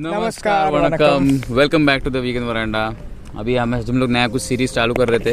[0.00, 2.84] नमस्कार vanakkam welcome back to the weekend veranda
[3.38, 5.32] अभी हम हम लोग नया कुछ सीरीज़ चालू कर रहे थे।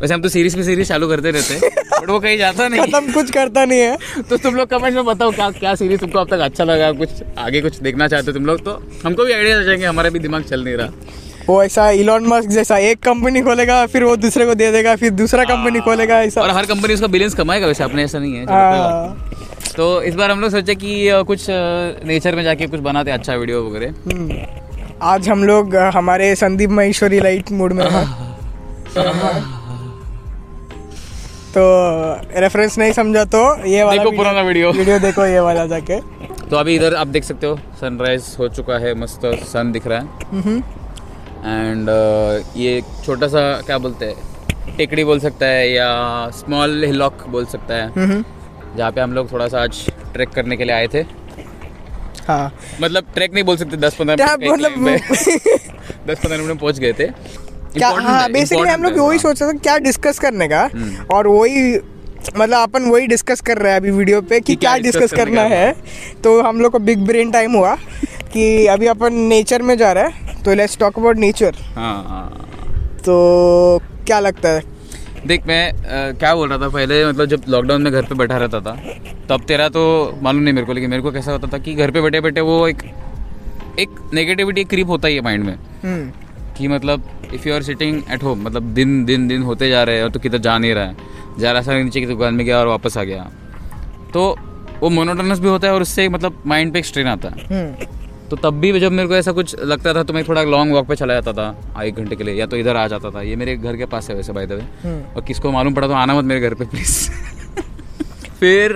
[0.00, 3.12] वैसे हम तो सीरीज़ पे सीरीज़ चालू करते रहते बट वो कहीं जाता नहीं। खत्म
[3.12, 6.28] कुछ करता नहीं है। तो तुम लोग कमेंट में बताओ क्या क्या सीरीज़ तुमको अब
[6.30, 8.64] तक अच्छा लगा कुछ आगे कुछ देखना चाहते हो तुम लोग?
[8.64, 8.72] तो
[9.04, 10.88] हमको भी आइडिया हो जाएँगे हमारा भी दिमाग चल नहीं रहा।
[11.46, 15.10] वो ऐसा इलॉन मस्क जैसा एक कंपनी खोलेगा फिर वो दूसरे को दे देगा फिर
[15.20, 18.44] दूसरा कंपनी खोलेगा ऐसा। और हर कंपनी उसका बिलियंस कमाएगा वैसे अपने ऐसा नहीं है
[18.48, 23.34] नहीं। तो इस बार हम लोग सोचे कि कुछ नेचर में जाके कुछ बनाते अच्छा
[23.34, 24.38] वीडियो वगैरह। हम्म।
[25.12, 27.84] आज हम लोग हमारे संदीप महेश्वरी लाइट मूड में
[31.54, 31.62] तो
[32.40, 35.98] रेफरेंस नहीं समझा तो ये वाला देखो पुराना वीडियो। वीडियो देखो ये वाला जाके।
[36.50, 39.98] तो अभी इधर आप देख सकते हो सनराइज हो चुका है मस्त सन दिख रहा
[39.98, 40.80] है।
[41.44, 41.88] एंड
[42.56, 45.88] ये छोटा सा क्या बोलते हैं टेकड़ी बोल सकता है या
[46.34, 48.22] स्मॉल हिलॉक बोल सकता है।
[48.76, 51.04] जहाँ पे हम लोग थोड़ा सा आज ट्रैक करने के लिए आए थे।
[52.26, 54.72] हाँ। मतलब ट्रैक नहीं बोल सकते दस पंद्रह मिनट मतलब
[56.06, 57.06] दस पंद्रह मिनट में पहुँच गए थे।
[57.72, 61.26] क्या हाँ बेसिकली हम लोग वही। सोच रहे थे क्या डिस्कस करने का। हम्म। और
[61.28, 61.74] वही
[62.36, 65.42] मतलब अपन वही डिस्कस कर रहे हैं अभी वीडियो पे कि क्या क्या डिस्कस करना
[65.52, 65.72] है।
[66.24, 67.76] तो हम लोग को बिग ब्रेन टाइम हुआ।
[68.32, 71.56] कि अभी अपन नेचर में जा रहे हैं तो लेट्स टॉक अबाउट नेचर
[73.06, 73.14] तो
[74.06, 74.62] क्या लगता है?
[75.26, 78.36] देख मैं अ, क्या बोल रहा था पहले मतलब जब लॉकडाउन में घर पे बैठा
[78.36, 78.72] रहता था
[79.28, 79.82] तब तेरा तो
[80.22, 82.40] मालूम नहीं मेरे को लेकिन मेरे को कैसा होता था कि घर पे बैठे बैठे
[82.40, 82.82] वो एक
[83.80, 85.54] एक नेगेटिविटी क्रीप होता ही है माइंड में।
[85.84, 86.10] हम्म।
[86.56, 87.04] कि मतलब
[87.34, 90.10] if you are sitting at home मतलब दिन दिन दिन होते जा रहे हैं और
[90.10, 90.96] तो किधर जा नहीं रहा है।
[91.38, 93.30] जा रहा सा नीचे की दुकान में गया और वापस आ गया।
[94.14, 94.36] तो
[94.80, 97.86] वो मोनोटोनस भी होता है और उससे मतलब माइंड पे एक स्ट्रेन आता है। हम्म।
[98.32, 100.86] तो तब भी जब मेरे को ऐसा कुछ लगता था तो मैं थोड़ा लॉन्ग वॉक
[100.88, 103.34] पे चला जाता था एक घंटे के लिए या तो इधर आ जाता था। ये
[103.36, 105.94] मेरे घर के पास है वैसे बाय द वे हम्म। और किसको मालूम पड़ा तो
[105.94, 106.94] आना मत मेरे घर पे प्लीज़
[108.40, 108.72] फिर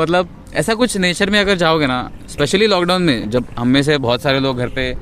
[0.00, 1.98] मतलब ऐसा कुछ नेचर में अगर जाओगे ना
[2.30, 4.92] स्पेशली लॉकडाउन में जब हम में से बहुत सारे लोग घर पे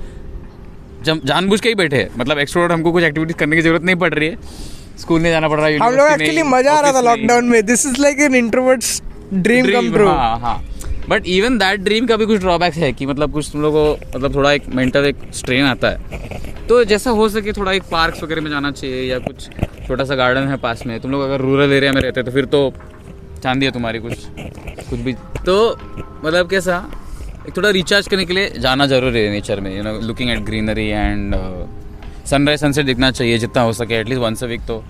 [1.04, 3.96] जब जानबूझ के ही बैठे हैं मतलब एक्सप्लोर हमको कुछ एक्टिविटीज़ करने की ज़रूरत नहीं
[3.96, 4.36] पड़ रही है।
[4.98, 7.64] स्कूल नहीं जाना पड़ रहा है हम लोग एक्चुअली मज़ा आ रहा था लॉकडाउन में।
[7.66, 9.00] This is like an introverts
[9.34, 10.56] dream come true हाँ हाँ।
[11.08, 14.16] बट इवन दैट ड्रीम का भी कुछ ड्रॉबैक्स है कि मतलब कुछ तुम लोग को
[14.16, 18.22] मतलब थोड़ा एक मेंटल एक स्ट्रेन आता है। तो जैसा हो सके थोड़ा एक पार्क्स
[18.22, 19.48] वगैरह में जाना चाहिए या कुछ
[19.86, 22.44] छोटा सा गार्डन है पास में। तुम लोग अगर रूरल एरिया में रहते तो फिर
[22.46, 22.72] तो
[23.42, 24.24] चांदी है तुम्हारी कुछ
[24.90, 25.56] कुछ भी। तो
[26.24, 26.76] मतलब कैसा,
[27.48, 30.38] एक थोड़ा रिचार्ज करने के लिए जाना ज़रूरी है नेचर में you know looking at
[30.44, 31.34] greenery and
[32.26, 34.82] sunrise sunset दिखना चाहिए जितना हो सके at least once a week तो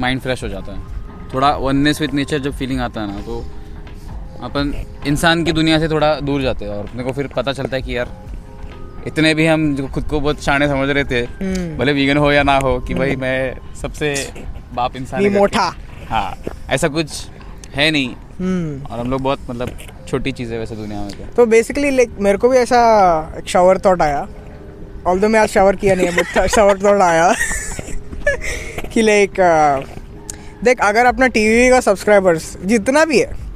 [0.00, 3.44] माइंड फ्रेश हो जाता है। थोड़ा वननेस विथ नेचर जब फीलिंग आता है ना तो
[4.42, 7.76] अपन इंसान की दुनिया से थोड़ा दूर जाते हैं और अपने को फिर पता चलता
[7.76, 8.08] है कि यार
[9.06, 12.32] इतने भी हम जो खुद को बहुत शाने समझ रहे थे हम्म। भले वीगन हो
[12.32, 14.32] या ना हो कि भाई मैं सबसे
[14.74, 15.74] बाप इंसान। मोटा।
[16.08, 16.36] हाँ
[16.70, 17.26] ऐसा कुछ
[17.74, 19.70] है नहीं। हम्म। और हम लोग बहुत मतलब
[20.08, 22.80] छोटी चीज़ वैसे दुनिया में तो तो बेसिकली लाइक मेरे को भी ऐसा
[23.38, 24.28] एक शावर थॉट आया।
[25.06, 27.34] ऑल मैं आज शावर किया नहीं है बट शावर थॉट आया।
[28.92, 29.32] कि लाइक
[30.64, 33.49] देख अगर अपना टीवी का सब्सक्राइबर्स जितना भी है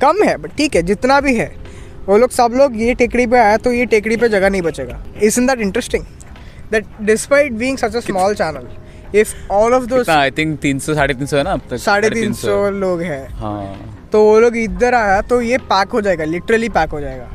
[0.00, 1.54] कम है बट ठीक है जितना भी है।
[2.06, 5.02] वो लोग सब लोग ये टेकड़ी पे आया तो ये टेकड़ी पे जगह नहीं बचेगा।
[5.40, 6.04] Isn't that interesting
[6.72, 8.68] that despite being such a small channel
[9.18, 11.76] if all of those I think तीन सौ साढ़े तीन सौ है ना अब तक?
[11.76, 16.00] साढ़े तीन सौ। लोग हैं। हाँ। तो वो लोग इधर आया तो ये पैक हो
[16.00, 17.30] जाएगा लिटरली पैक हो जाएगा।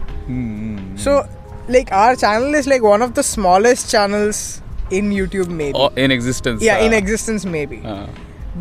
[1.03, 1.13] So,
[1.73, 4.39] like our channel is like one of the smallest channels
[4.91, 5.87] in YouTube, maybe.
[5.99, 7.79] In existence yeah, in existence, maybe.
[7.85, 8.07] हाँ।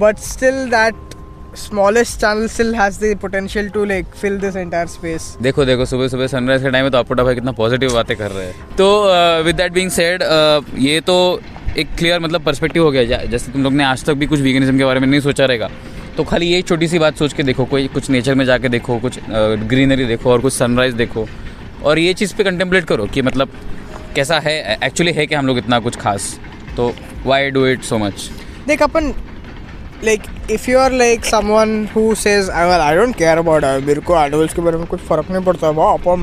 [0.03, 1.17] But still, that
[1.61, 5.27] smallest channel still has the potential to like fill this entire space.
[5.43, 8.31] देखो देखो सुबह सुबह sunrise के time में तो अपोटा भाई कितना पॉजिटिव बातें कर
[8.31, 8.89] रहे हैं। तो
[9.45, 10.23] विद दैट बीइंग सेड
[10.79, 11.19] ये तो
[11.79, 14.79] एक क्लियर मतलब पर्सपेक्टिव हो गया। जैसे तुम लोग ने आज तक भी कुछ वीगनिज्म
[14.79, 15.71] के बारे में नहीं सोचा रहेगा।
[16.17, 18.99] तो खाली ये छोटी सी बात सोच के देखो कोई कुछ नेचर में जाके देखो
[18.99, 21.27] कुछ ग्रीनरी देखो और कुछ सनराइज देखो।
[21.85, 23.53] और ये चीज़ पे कंटेम्पलेट करो कि मतलब
[24.15, 26.39] कैसा है एक्चुअली है कि हम लोग इतना कुछ खास।
[26.77, 26.93] तो
[27.25, 28.31] why do it so much
[28.69, 29.13] देख अपन
[30.05, 34.01] like if you are like someone who says I I don't care about I मेरे
[34.01, 36.23] को एडवल्स के बारे में कुछ फ़र्क नहीं पड़ता वो अपन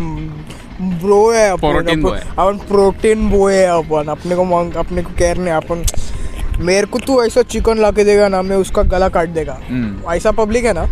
[0.81, 2.03] ब्रो है अपन
[2.37, 5.83] अपन प्रोटीन बो है अपन अपने को मांग अपने को केयर नहीं अपन
[6.59, 9.59] मेरे को तू ऐसा चिकन ला के देगा ना मैं उसका गला काट देगा।
[10.13, 10.85] ऐसा पब्लिक है ना?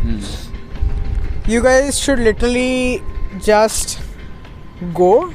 [1.50, 3.02] You guys should literally
[3.46, 4.00] just
[4.84, 5.34] go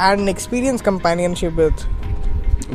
[0.00, 1.86] and experience companionship with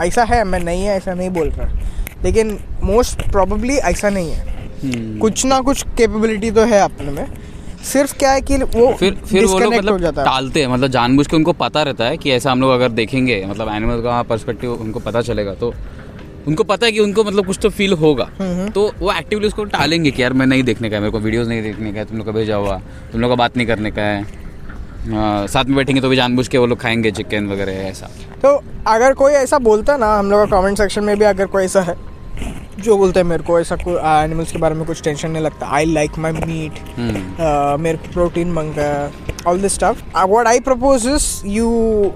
[0.00, 1.78] ऐसा है मैं नहीं है ऐसा नहीं बोल रहा।
[2.24, 7.26] लेकिन मोस्ट प्रोबेबली ऐसा नहीं है। हम्म। कुछ ना कुछ कैपेबिलिटी तो है अपने में।
[7.84, 10.88] सिर्फ़ क्या है कि वो फिर फिर वो लोग मतलब जाता है। टालते हैं मतलब
[10.88, 14.22] जानबूझ के उनको पता रहता है कि ऐसा हम लोग अगर देखेंगे मतलब एनिमल का
[14.22, 15.74] पर्सपेक्टिव उनको पता चलेगा तो
[16.48, 18.24] उनको पता है कि उनको मतलब कुछ तो फील होगा।
[18.74, 21.48] तो वो एक्टिवली उसको टालेंगे कि यार मैं नहीं देखने का है मेरे को वीडियोस
[21.48, 22.80] नहीं देखने का है तुम लोग का भेजा हुआ
[23.12, 24.22] तुम लोग का बात नहीं करने का है।
[25.06, 28.10] हाँ, साथ में बैठेंगे तो भी जानबूझ के वो लोग खाएँगे चिकन वगैरह ऐसा।
[28.42, 31.64] तो अगर कोई ऐसा बोलता ना हम लोग का कमेंट सेक्शन में भी अगर कोई
[31.64, 31.94] ऐसा है
[32.78, 35.66] जो बोलते हैं मेरे को ऐसा कोई एनिमल्स के बारे में कुछ टेंशन नहीं लगता।
[35.66, 37.80] I like my meat hmm.
[37.82, 39.10] मेरे को प्रोटीन मंगता है
[39.46, 42.12] all this stuff what I propose is you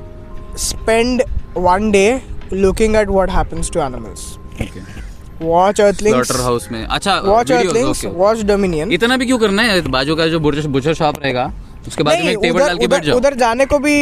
[0.58, 1.22] spend
[1.56, 2.04] one day
[2.52, 4.36] looking at what happens to animals
[5.42, 9.80] watch Earthlings slaughter house में। अच्छा वॉच अर्थलिंग्स वॉच डोमिनियन इतना भी क्यों करना है?
[9.88, 11.52] बाजू का जो बुचर बुचर शॉप रहेगा
[11.88, 13.94] उसके बाजू में एक टेबल डाल के बैठ जाओ। उधर जाने को भी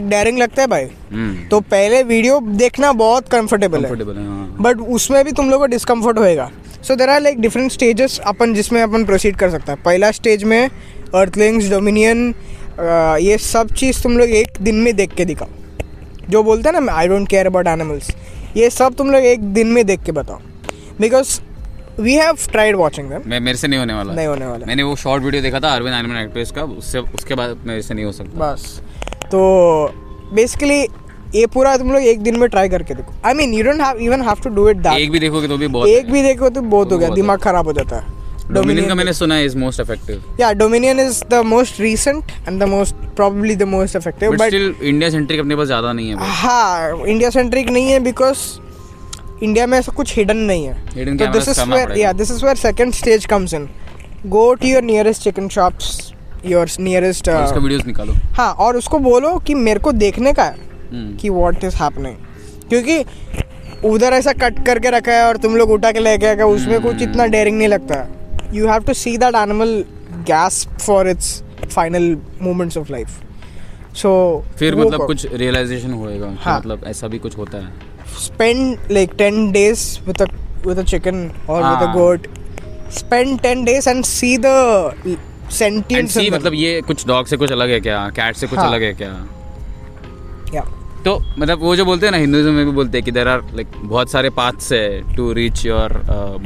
[0.00, 4.56] डेयरिंग लगता है भाई। हम्म। तो पहले वीडियो देखना बहुत कंफर्टेबल है। कंफर्टेबल है हाँ।
[4.60, 6.50] बट उसमें भी तुम लोग को डिस्कम्फर्ट होएगा।
[6.82, 10.44] So there are like different stages अपन जिसमें अपन प्रोसीड कर सकता है। पहला स्टेज
[10.44, 10.68] में
[11.14, 12.34] अर्थलिंग्स डोमिनियन
[13.20, 15.48] ये सब चीज़ तुम लोग एक दिन में देख के दिखाओ।
[16.32, 18.10] जो बोलते हैं ना I don't care about animals
[18.56, 20.38] ये सब तुम लोग एक दिन में देख के बताओ।
[21.00, 21.40] Because
[22.00, 24.82] we have tried watching them मैं मेरे से नहीं होने वाला। नहीं होने वाला। मैंने
[24.82, 28.04] वो शॉर्ट वीडियो देखा था अरविंद एनिमल एक्ट्रेस का उससे उसके बाद मेरे से नहीं
[28.04, 28.80] हो सकता। बस।
[29.26, 29.40] तो
[30.34, 30.80] बेसिकली
[31.34, 33.98] ये पूरा तुम लोग एक दिन में ट्राई करके देखो। I mean you don't have
[33.98, 36.48] even have to do it that एक भी देखोगे तो भी बहुत एक भी देखो
[36.48, 38.11] तो बहुत हो गया। दिमाग खराब हो जाता है।
[38.52, 42.62] डोमिनियन का मैंने सुना है is most effective Yeah, Dominion is the most recent and
[42.62, 44.30] the most probably the most effective.
[44.30, 48.00] But But, still India centric अपने पास ज़्यादा नहीं है हाँ इंडिया सेंट्रिक नहीं है
[48.00, 48.38] बिकॉज़
[49.42, 51.96] इंडिया में ऐसा कुछ हिडन नहीं है Hidden तो this is where.
[51.98, 53.68] Yeah this is where second stage comes in
[54.28, 56.12] go to your nearest chicken shops
[56.46, 60.44] your nearest और उसका वीडियोस निकालो हाँ और उसको बोलो कि मेरे को देखने का
[60.44, 60.56] है
[60.92, 62.16] हम्म। कि व्हाट इज़ हैपनिंग
[62.68, 63.04] क्योंकि
[63.84, 66.80] उधर ऐसा कट करके रखा है और तुम लोग उठा के लेके आ गए उसमें
[66.80, 68.06] कुछ हम्म। इतना डेयरिंग नहीं लगता
[68.54, 69.84] you have to see that animal
[70.26, 73.20] gasp for its final moments of life
[73.96, 74.12] so
[74.58, 79.52] फिर मतलब कुछ रियलाइजेशन होएगा हाँ। मतलब ऐसा भी कुछ होता है spend like 10
[79.52, 80.26] days with a
[80.64, 81.94] with a chicken or with a हाँ.
[81.94, 82.26] goat
[82.90, 84.56] spend 10 days and see the
[85.06, 85.18] and
[85.52, 86.34] sentience see in them.
[86.34, 88.92] मतलब ये कुछ डॉग से कुछ अलग है क्या कैट से कुछ हाँ। अलग है
[88.94, 89.12] क्या
[91.04, 93.40] तो मतलब वो जो बोलते हैं ना हिंदुज्म में भी बोलते हैं कि देर आर
[93.54, 95.92] लाइक बहुत सारे पाथ्स है to reach your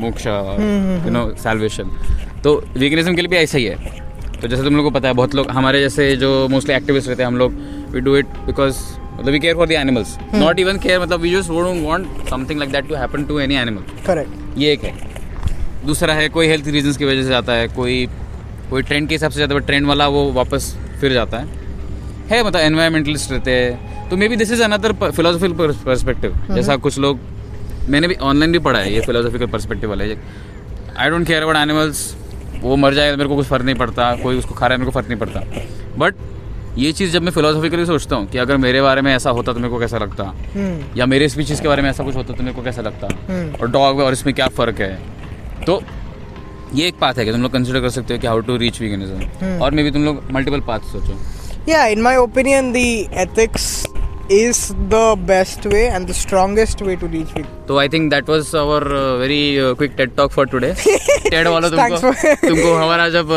[0.00, 1.90] moksha you know salvation
[2.44, 4.04] तो वीकनेज्म के लिए भी ऐसा ही है।
[4.40, 7.22] तो जैसे तुम लोग को पता है बहुत लोग हमारे जैसे जो मोस्टली एक्टिविस्ट रहते
[7.22, 7.52] हैं हम लोग
[7.92, 8.78] वी डू इट बिकॉज़
[9.12, 10.16] मतलब we care for the animals.
[10.34, 13.54] Not even care मतलब we just won't want something like that to happen to any
[13.54, 14.94] animal correct ये एक है।
[15.86, 18.06] दूसरा है कोई हेल्थ रीजंस की वजह से जाता है कोई
[18.70, 21.64] कोई ट्रेंड के हिसाब से जाता है ट्रेंड वाला वो वापस फिर जाता है।
[22.30, 27.18] है मतलब एनवायरमेंटलिस्ट रहते हैं तो maybe this is another philosophical perspective जैसा कुछ लोग
[27.90, 32.14] मैंने भी ऑनलाइन भी पढ़ा है ये फिलोसफिकल परस्पेक्टिव वाला I don't care about animals
[32.62, 34.90] वो मर जाए मेरे को कुछ फ़र्क नहीं पड़ता कोई उसको खा रहा है मेरे
[34.90, 35.40] को फ़र्क नहीं पड़ता।
[35.98, 36.14] बट
[36.78, 39.60] ये चीज़ जब मैं फिलोसफिकली सोचता हूँ कि अगर मेरे बारे में ऐसा होता तो
[39.60, 40.24] मेरे को कैसा लगता?
[40.54, 40.98] Hmm.
[40.98, 43.08] या मेरे स्पीचेस के बारे में ऐसा कुछ होता तो मेरे को कैसा लगता?
[43.28, 44.98] हम्म। और डॉग और इसमें क्या फ़र्क है?
[45.66, 45.80] तो
[46.74, 48.80] ये एक पाथ है कि तुम लोग कंसिडर कर सकते हो कि हाउ टू रीच
[48.80, 51.18] वीगनिज्म और मे बी तुम लोग मल्टीपल पाथ सोचो।
[51.68, 52.88] Yeah in my opinion the
[53.24, 53.64] ethics
[54.28, 58.28] is the best way and the strongest way to reach it तो I think that
[58.28, 58.84] was our
[59.20, 59.38] very
[59.78, 60.72] quick TED talk for today
[61.30, 63.28] TED वालों तुमको for- तुमको हमारा जब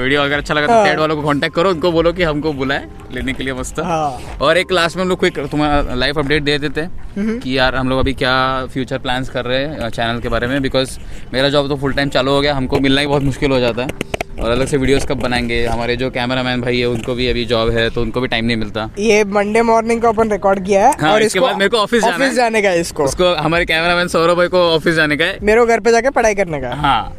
[0.00, 2.52] video अगर अच्छा लगा तो हाँ। टेड वालों को कांटेक्ट करो उनको बोलो कि हमको
[2.52, 6.18] बुलाए लेने के लिए मस्त। हाँ। और एक क्लास में हम लोग क्विक तुम्हारा लाइफ
[6.18, 8.34] अपडेट दे देते हैं कि यार हम लोग अभी क्या
[8.72, 10.98] फ्यूचर प्लान्स कर रहे हैं चैनल के बारे में बिकॉज़
[11.32, 13.82] मेरा जॉब तो फुल टाइम चालू हो गया हमको मिलना ही बहुत मुश्किल हो जाता
[13.82, 15.64] है। और अलग से वीडियोस कब बनाएँगे?
[15.66, 18.56] हमारे जो कैमरामैन भाई है उनको भी अभी जॉब है तो उनको भी टाइम नहीं
[18.56, 21.76] मिलता। ये मंडे मॉर्निंग को अपन रिकॉर्ड किया है हाँ, और इसके बाद मेरे को
[21.76, 22.02] ऑफ़िस
[22.34, 23.24] जाना का है इसको। उसको
[23.54, 26.60] हमारे कैमरामैन सौरभ भाई को ऑफ़िस जाने का है। मेरे घर पे जाके पढ़ाई करने
[26.60, 27.16] का हाँ।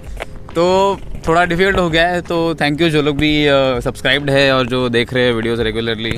[0.56, 0.63] तो
[1.27, 3.30] थोड़ा डिफ़िकल्ट हो गया है तो थैंक यू जो लोग भी
[3.84, 6.12] सब्सक्राइब्ड है और जो देख रहे हैं वीडियोस रेगुलरली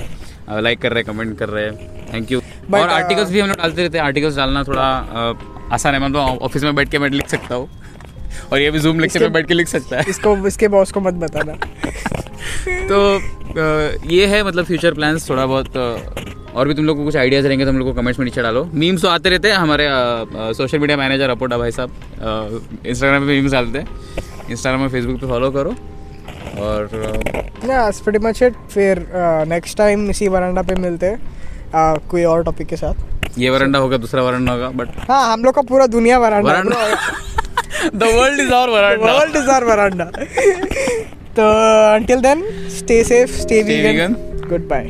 [0.61, 3.57] लाइक कर रहे हैं कमेंट कर रहे हैं थैंक यू और आर्टिकल्स भी हम लोग
[3.57, 4.87] डालते रहते हैं आर्टिकल्स डालना थोड़ा
[5.73, 7.69] आसान है मतलब ऑफ़िस में बैठ के मैं लिख सकता हूँ।
[8.51, 10.99] और ये भी जूम लेक्चर में बैठ के लिख सकता है। इसको इसके बॉस को
[11.01, 11.53] मत बताना।
[12.91, 12.97] तो
[14.09, 15.73] ये है मतलब फ्यूचर प्लान्स थोड़ा बहुत
[16.57, 18.41] और भी तुम लोग को कुछ आइडियाज़ रहेंगे तो हम लोग को कमेंट्स में नीचे
[18.41, 19.87] डालो। मीम्स तो आते रहते हैं हमारे
[20.53, 21.89] सोशल मीडिया मैनेजर अपोटा भाई साहब
[22.85, 23.87] इंस्टाग्राम पे मीम्स डालते हैं।
[24.51, 25.75] इंस्टाग्राम में फेसबुक पे फॉलो करो।
[26.59, 26.89] और
[28.03, 29.05] प्रीटी मच इट फिर
[29.47, 31.17] नेक्स्ट टाइम इसी वरांडा पे मिलते हैं।
[31.69, 35.43] uh, कोई और टॉपिक के साथ। ये वरंडा होगा दूसरा वरंडा होगा बट हाँ हम
[35.43, 36.61] लोग का पूरा दुनिया veranda
[37.95, 40.05] the world is our veranda world is our veranda
[41.37, 41.43] तो
[41.95, 42.43] until then
[42.77, 44.15] stay safe stay vegan
[44.49, 44.85] good bye